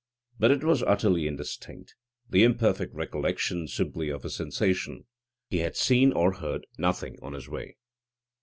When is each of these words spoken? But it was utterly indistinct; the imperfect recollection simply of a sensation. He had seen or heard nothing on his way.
But 0.39 0.49
it 0.49 0.63
was 0.63 0.81
utterly 0.81 1.27
indistinct; 1.27 1.93
the 2.27 2.43
imperfect 2.43 2.95
recollection 2.95 3.67
simply 3.67 4.09
of 4.09 4.25
a 4.25 4.31
sensation. 4.31 5.05
He 5.47 5.59
had 5.59 5.75
seen 5.75 6.11
or 6.11 6.33
heard 6.37 6.65
nothing 6.79 7.19
on 7.21 7.33
his 7.33 7.47
way. 7.47 7.75